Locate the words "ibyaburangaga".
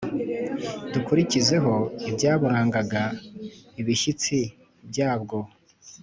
2.09-3.03